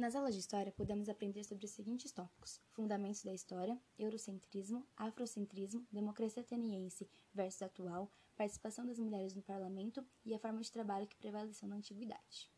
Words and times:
Nas 0.00 0.14
aulas 0.16 0.32
de 0.32 0.40
história, 0.40 0.72
podemos 0.72 1.10
aprender 1.10 1.44
sobre 1.44 1.66
os 1.66 1.72
seguintes 1.72 2.10
tópicos: 2.10 2.58
fundamentos 2.70 3.22
da 3.22 3.34
história, 3.34 3.78
eurocentrismo, 3.98 4.88
afrocentrismo, 4.96 5.86
democracia 5.92 6.42
ateniense 6.42 7.06
versus 7.34 7.60
atual, 7.60 8.10
participação 8.34 8.86
das 8.86 8.98
mulheres 8.98 9.34
no 9.34 9.42
parlamento 9.42 10.02
e 10.24 10.34
a 10.34 10.38
forma 10.38 10.62
de 10.62 10.72
trabalho 10.72 11.06
que 11.06 11.18
prevaleceu 11.18 11.68
na 11.68 11.76
antiguidade. 11.76 12.50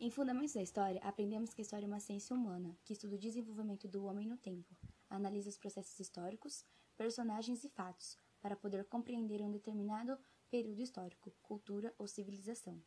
Em 0.00 0.10
Fundamentos 0.10 0.54
da 0.54 0.62
História, 0.62 1.00
aprendemos 1.04 1.54
que 1.54 1.60
a 1.60 1.64
história 1.64 1.86
é 1.86 1.86
uma 1.86 2.00
ciência 2.00 2.34
humana, 2.34 2.76
que 2.82 2.92
estuda 2.92 3.14
o 3.14 3.20
desenvolvimento 3.20 3.86
do 3.86 4.06
homem 4.06 4.26
no 4.26 4.36
tempo, 4.36 4.74
analisa 5.08 5.50
os 5.50 5.56
processos 5.56 6.00
históricos, 6.00 6.64
personagens 6.96 7.62
e 7.62 7.68
fatos, 7.68 8.18
para 8.42 8.56
poder 8.56 8.84
compreender 8.86 9.40
um 9.42 9.52
determinado 9.52 10.18
período 10.50 10.82
histórico, 10.82 11.32
cultura 11.40 11.94
ou 11.96 12.08
civilização. 12.08 12.82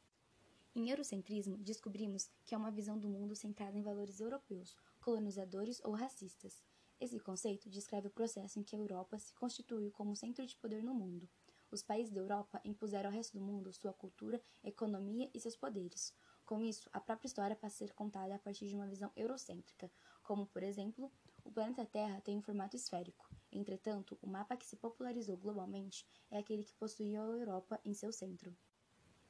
Em 0.78 0.91
Eurocentrismo, 0.91 1.57
descobrimos 1.57 2.30
que 2.46 2.54
é 2.54 2.57
uma 2.57 2.70
visão 2.70 3.00
do 3.00 3.09
mundo 3.09 3.36
centrada 3.36 3.76
em 3.76 3.82
valores 3.82 4.20
europeus, 4.20 4.77
colonizadores 5.02 5.81
ou 5.84 5.94
racistas. 5.94 6.63
Esse 6.99 7.20
conceito 7.20 7.68
descreve 7.68 8.09
o 8.09 8.12
processo 8.12 8.59
em 8.59 8.63
que 8.63 8.76
a 8.76 8.80
Europa 8.80 9.18
se 9.18 9.34
constituiu 9.34 9.90
como 9.90 10.16
centro 10.16 10.45
de 10.45 10.55
poder 10.55 10.84
no 10.84 10.94
mundo. 10.94 11.27
Os 11.71 11.82
países 11.82 12.13
da 12.13 12.20
Europa 12.20 12.62
impuseram 12.63 13.09
ao 13.09 13.16
resto 13.16 13.40
do 13.40 13.44
mundo 13.44 13.73
sua 13.73 13.91
cultura, 13.91 14.40
economia 14.63 15.27
e 15.34 15.40
seus 15.40 15.55
poderes. 15.55 16.13
Com 16.45 16.62
isso, 16.62 16.88
a 16.94 16.99
própria 16.99 17.27
história 17.27 17.55
passa 17.55 17.84
a 17.84 17.88
ser 17.88 17.94
contada 17.96 18.35
a 18.35 18.40
partir 18.40 18.68
de 18.68 18.76
uma 18.76 18.85
visão 18.85 19.12
eurocêntrica, 19.16 19.91
como, 20.21 20.46
por 20.46 20.62
exemplo, 20.62 21.12
o 21.44 21.52
planeta 21.52 21.88
Terra 21.88 22.21
tem 22.21 22.38
um 22.38 22.41
formato 22.44 22.76
esférico. 22.76 23.27
Entretanto, 23.52 24.16
o 24.21 24.27
mapa 24.27 24.55
que 24.55 24.68
se 24.68 24.76
popularizou 24.76 25.38
globalmente 25.38 26.05
é 26.30 26.38
aquele 26.38 26.63
que 26.63 26.76
possuía 26.76 27.20
a 27.20 27.26
Europa 27.26 27.82
em 27.84 27.96
seu 27.96 28.12
centro. 28.12 28.55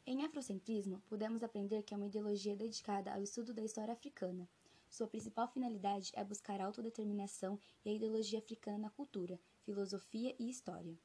Em 0.10 0.24
afrocentrismo, 0.24 1.04
podemos 1.10 1.44
aprender 1.44 1.84
que 1.84 1.94
é 1.94 1.98
uma 1.98 2.06
ideologia 2.06 2.56
dedicada 2.56 3.14
ao 3.14 3.22
estudo 3.22 3.54
da 3.54 3.62
história 3.62 3.92
africana. 3.94 4.48
Sua 4.90 5.06
principal 5.06 5.50
finalidade 5.50 6.14
é 6.16 6.24
buscar 6.24 6.62
a 6.62 6.66
autodeterminação 6.66 7.60
e 7.84 7.90
a 7.90 7.92
ideologia 7.92 8.40
africana 8.40 8.78
na 8.78 8.90
cultura, 8.90 9.38
filosofia 9.66 10.34
e 10.40 10.50
história, 10.50 10.98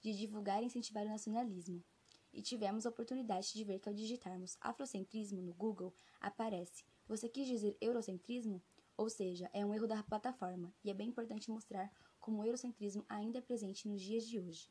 de 0.00 0.12
divulgar 0.12 0.60
e 0.60 0.66
incentivar 0.66 1.06
o 1.06 1.08
nacionalismo. 1.08 1.84
E 2.32 2.42
tivemos 2.42 2.84
a 2.84 2.88
oportunidade 2.88 3.52
de 3.54 3.62
ver 3.62 3.78
que 3.78 3.88
ao 3.88 3.94
digitarmos 3.94 4.58
afrocentrismo 4.60 5.40
no 5.40 5.54
Google, 5.54 5.94
aparece 6.20 6.82
Você 7.06 7.28
quis 7.28 7.46
dizer 7.46 7.76
eurocentrismo? 7.80 8.60
Ou 8.96 9.08
seja, 9.08 9.48
é 9.52 9.64
um 9.64 9.72
erro 9.72 9.86
da 9.86 10.02
plataforma, 10.02 10.74
e 10.82 10.90
é 10.90 10.94
bem 10.94 11.10
importante 11.10 11.48
mostrar 11.48 11.92
como 12.18 12.40
o 12.40 12.44
eurocentrismo 12.44 13.04
ainda 13.08 13.38
é 13.38 13.40
presente 13.40 13.86
nos 13.86 14.02
dias 14.02 14.26
de 14.26 14.40
hoje. 14.40 14.68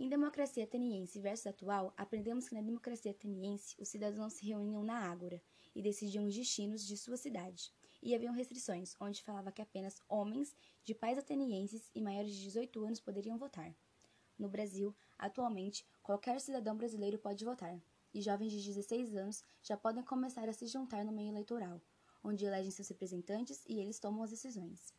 Em 0.00 0.08
Democracia 0.08 0.62
Ateniense 0.62 1.18
versus 1.18 1.48
Atual, 1.48 1.92
aprendemos 1.96 2.48
que 2.48 2.54
na 2.54 2.60
democracia 2.60 3.10
ateniense 3.10 3.74
os 3.80 3.88
cidadãos 3.88 4.34
se 4.34 4.46
reuniam 4.46 4.84
na 4.84 4.96
ágora 4.96 5.42
e 5.74 5.82
decidiam 5.82 6.24
os 6.24 6.36
destinos 6.36 6.86
de 6.86 6.96
sua 6.96 7.16
cidade. 7.16 7.72
E 8.00 8.14
haviam 8.14 8.32
restrições, 8.32 8.94
onde 9.00 9.24
falava 9.24 9.50
que 9.50 9.60
apenas 9.60 10.00
homens 10.08 10.54
de 10.84 10.94
pais 10.94 11.18
atenienses 11.18 11.90
e 11.96 12.00
maiores 12.00 12.32
de 12.32 12.44
18 12.44 12.84
anos 12.84 13.00
poderiam 13.00 13.36
votar. 13.36 13.74
No 14.38 14.48
Brasil, 14.48 14.94
atualmente, 15.18 15.84
qualquer 16.00 16.40
cidadão 16.40 16.76
brasileiro 16.76 17.18
pode 17.18 17.44
votar, 17.44 17.76
e 18.14 18.22
jovens 18.22 18.52
de 18.52 18.62
16 18.62 19.16
anos 19.16 19.42
já 19.60 19.76
podem 19.76 20.04
começar 20.04 20.48
a 20.48 20.52
se 20.52 20.68
juntar 20.68 21.04
no 21.04 21.10
meio 21.10 21.30
eleitoral, 21.30 21.82
onde 22.22 22.44
elegem 22.44 22.70
seus 22.70 22.86
representantes 22.86 23.64
e 23.66 23.80
eles 23.80 23.98
tomam 23.98 24.22
as 24.22 24.30
decisões. 24.30 24.94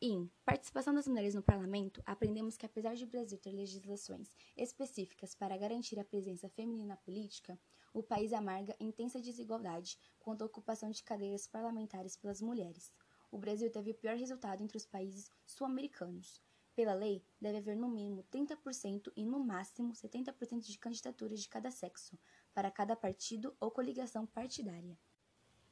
Em 0.00 0.30
Participação 0.44 0.92
das 0.92 1.06
Mulheres 1.06 1.34
no 1.34 1.42
Parlamento, 1.42 2.02
aprendemos 2.04 2.56
que, 2.56 2.66
apesar 2.66 2.94
de 2.94 3.04
o 3.04 3.06
Brasil 3.06 3.38
ter 3.38 3.52
legislações 3.52 4.36
específicas 4.56 5.34
para 5.34 5.56
garantir 5.56 5.98
a 5.98 6.04
presença 6.04 6.48
feminina 6.48 6.86
na 6.86 6.96
política, 6.96 7.58
o 7.92 8.02
país 8.02 8.32
amarga 8.32 8.76
intensa 8.80 9.20
desigualdade 9.20 9.96
quanto 10.18 10.42
à 10.42 10.46
ocupação 10.46 10.90
de 10.90 11.02
cadeiras 11.02 11.46
parlamentares 11.46 12.16
pelas 12.16 12.42
mulheres. 12.42 12.92
O 13.30 13.38
Brasil 13.38 13.70
teve 13.70 13.92
o 13.92 13.94
pior 13.94 14.16
resultado 14.16 14.62
entre 14.62 14.76
os 14.76 14.84
países 14.84 15.30
sul-americanos. 15.46 16.42
Pela 16.74 16.92
lei, 16.92 17.24
deve 17.40 17.58
haver 17.58 17.76
no 17.76 17.88
mínimo 17.88 18.24
30% 18.24 19.12
e 19.16 19.24
no 19.24 19.38
máximo 19.38 19.92
70% 19.92 20.66
de 20.66 20.78
candidaturas 20.78 21.40
de 21.40 21.48
cada 21.48 21.70
sexo, 21.70 22.18
para 22.52 22.70
cada 22.70 22.96
partido 22.96 23.56
ou 23.60 23.70
coligação 23.70 24.26
partidária. 24.26 24.98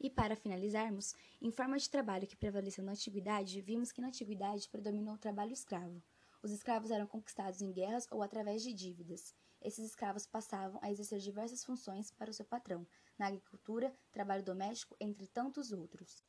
E 0.02 0.10
para 0.10 0.34
finalizarmos, 0.34 1.14
em 1.40 1.52
forma 1.52 1.78
de 1.78 1.88
trabalho 1.88 2.26
que 2.26 2.34
prevaleceu 2.34 2.82
na 2.82 2.90
antiguidade, 2.90 3.60
vimos 3.60 3.92
que 3.92 4.00
na 4.00 4.08
antiguidade 4.08 4.68
predominou 4.68 5.14
o 5.14 5.18
trabalho 5.18 5.52
escravo. 5.52 6.02
Os 6.42 6.50
escravos 6.50 6.90
eram 6.90 7.06
conquistados 7.06 7.62
em 7.62 7.70
guerras 7.70 8.08
ou 8.10 8.20
através 8.20 8.64
de 8.64 8.72
dívidas. 8.72 9.32
Esses 9.60 9.86
escravos 9.86 10.26
passavam 10.26 10.80
a 10.82 10.90
exercer 10.90 11.20
diversas 11.20 11.64
funções 11.64 12.10
para 12.10 12.32
o 12.32 12.34
seu 12.34 12.44
patrão, 12.44 12.84
na 13.16 13.28
agricultura, 13.28 13.94
trabalho 14.10 14.42
doméstico, 14.42 14.96
entre 14.98 15.28
tantos 15.28 15.70
outros. 15.70 16.24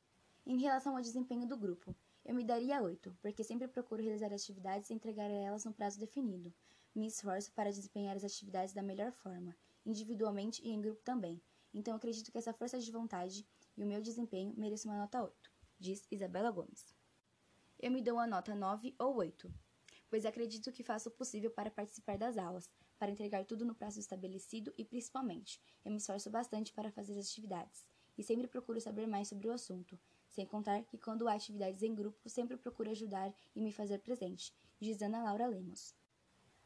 Em 0.46 0.60
relação 0.60 0.96
ao 0.96 1.02
desempenho 1.02 1.48
do 1.48 1.58
grupo, 1.58 1.96
eu 2.24 2.36
me 2.36 2.44
daria 2.44 2.80
oito, 2.80 3.18
porque 3.24 3.44
sempre 3.44 3.68
procuro 3.68 4.04
realizar 4.04 4.32
atividades 4.32 4.92
e 4.92 4.94
entregar 4.94 5.32
elas 5.32 5.66
no 5.66 5.74
prazo 5.74 6.00
definido. 6.00 6.54
Me 6.94 7.08
esforço 7.08 7.52
para 7.54 7.72
desempenhar 7.72 8.16
as 8.16 8.24
atividades 8.24 8.72
da 8.72 8.84
melhor 8.84 9.12
forma, 9.12 9.56
individualmente 9.84 10.62
e 10.64 10.70
em 10.70 10.80
grupo 10.80 11.02
também. 11.02 11.42
Então 11.74 11.96
acredito 11.96 12.32
que 12.32 12.38
essa 12.38 12.54
força 12.54 12.80
de 12.80 12.92
vontade 12.92 13.48
e 13.76 13.84
o 13.84 13.88
meu 13.88 14.02
desempenho 14.02 14.54
merece 14.56 14.86
uma 14.86 14.98
nota 14.98 15.24
8, 15.24 15.52
diz 15.80 16.06
Isabela 16.12 16.52
Gomes. 16.52 16.86
Eu 17.80 17.92
me 17.92 18.02
dou 18.02 18.20
a 18.20 18.28
nota 18.28 18.54
9 18.54 18.96
ou 19.00 19.16
8, 19.16 19.52
pois 20.10 20.26
acredito 20.26 20.72
que 20.72 20.84
faço 20.84 21.10
o 21.10 21.12
possível 21.12 21.50
para 21.50 21.72
participar 21.72 22.18
das 22.18 22.38
aulas, 22.38 22.70
para 23.00 23.12
entregar 23.12 23.46
tudo 23.46 23.66
no 23.66 23.76
prazo 23.76 24.00
estabelecido 24.00 24.74
e, 24.78 24.86
principalmente, 24.86 25.60
eu 25.84 25.92
me 25.92 25.98
esforço 25.98 26.30
bastante 26.30 26.72
para 26.72 26.92
fazer 26.92 27.18
as 27.18 27.28
atividades 27.28 27.86
e 28.18 28.24
sempre 28.24 28.48
procuro 28.48 28.80
saber 28.80 29.08
mais 29.08 29.28
sobre 29.28 29.48
o 29.48 29.52
assunto, 29.52 30.00
sem 30.30 30.46
contar 30.46 30.84
que 30.84 30.98
quando 30.98 31.28
há 31.28 31.34
atividades 31.34 31.82
em 31.82 31.94
grupo, 31.94 32.30
sempre 32.30 32.56
procuro 32.56 32.92
ajudar 32.92 33.34
e 33.56 33.62
me 33.62 33.72
fazer 33.72 34.00
presente, 34.00 34.56
diz 34.80 35.02
Ana 35.02 35.24
Laura 35.24 35.48
Lemos. 35.48 35.96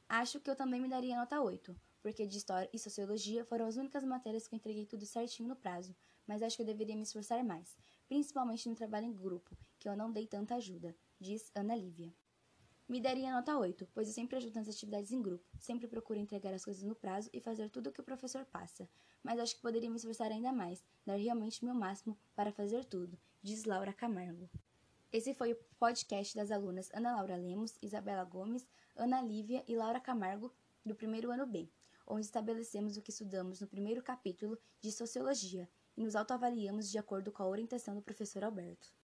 Acho 0.09 0.39
que 0.39 0.49
eu 0.49 0.55
também 0.55 0.79
me 0.79 0.87
daria 0.87 1.17
nota 1.17 1.41
8, 1.41 1.75
porque 2.01 2.25
de 2.25 2.37
História 2.37 2.69
e 2.73 2.79
Sociologia 2.79 3.45
foram 3.45 3.65
as 3.65 3.77
únicas 3.77 4.03
matérias 4.03 4.47
que 4.47 4.55
eu 4.55 4.57
entreguei 4.57 4.85
tudo 4.85 5.05
certinho 5.05 5.49
no 5.49 5.55
prazo, 5.55 5.95
mas 6.25 6.41
acho 6.41 6.55
que 6.55 6.61
eu 6.61 6.65
deveria 6.65 6.95
me 6.95 7.03
esforçar 7.03 7.43
mais, 7.43 7.77
principalmente 8.07 8.67
no 8.69 8.75
trabalho 8.75 9.05
em 9.05 9.13
grupo, 9.13 9.57
que 9.79 9.87
eu 9.87 9.95
não 9.95 10.11
dei 10.11 10.27
tanta 10.27 10.55
ajuda, 10.55 10.95
diz 11.19 11.51
Ana 11.55 11.75
Lívia. 11.75 12.13
Me 12.87 13.01
daria 13.01 13.33
nota 13.33 13.57
8, 13.57 13.89
pois 13.93 14.07
eu 14.07 14.13
sempre 14.13 14.37
ajudo 14.37 14.55
nas 14.55 14.69
atividades 14.69 15.11
em 15.11 15.21
grupo, 15.21 15.45
sempre 15.59 15.87
procuro 15.87 16.19
entregar 16.19 16.53
as 16.53 16.63
coisas 16.63 16.83
no 16.83 16.95
prazo 16.95 17.29
e 17.33 17.41
fazer 17.41 17.69
tudo 17.69 17.89
o 17.89 17.91
que 17.91 17.99
o 17.99 18.03
professor 18.03 18.45
passa, 18.45 18.89
mas 19.21 19.39
acho 19.39 19.55
que 19.55 19.61
poderia 19.61 19.89
me 19.89 19.97
esforçar 19.97 20.31
ainda 20.31 20.53
mais, 20.53 20.81
dar 21.05 21.17
realmente 21.17 21.65
meu 21.65 21.73
máximo 21.73 22.17
para 22.33 22.51
fazer 22.51 22.85
tudo, 22.85 23.19
diz 23.43 23.65
Laura 23.65 23.91
Camargo. 23.91 24.49
Esse 25.11 25.33
foi 25.33 25.53
o 25.53 25.57
podcast 25.77 26.35
das 26.35 26.49
alunas 26.49 26.89
Ana 26.93 27.15
Laura 27.15 27.35
Lemos, 27.35 27.77
Isabela 27.81 28.23
Gomes, 28.23 28.67
Ana 28.95 29.21
Lívia 29.21 29.63
e 29.67 29.75
Laura 29.75 29.99
Camargo, 29.99 30.53
do 30.85 30.95
primeiro 30.95 31.31
ano 31.31 31.45
B, 31.45 31.69
onde 32.07 32.25
estabelecemos 32.25 32.95
o 32.95 33.01
que 33.01 33.11
estudamos 33.11 33.59
no 33.59 33.67
primeiro 33.67 34.01
capítulo 34.01 34.57
de 34.81 34.91
Sociologia 34.91 35.69
e 35.95 36.03
nos 36.03 36.15
autoavaliamos 36.15 36.89
de 36.89 36.97
acordo 36.97 37.31
com 37.31 37.43
a 37.43 37.47
orientação 37.47 37.93
do 37.93 38.01
professor 38.01 38.43
Alberto. 38.43 38.93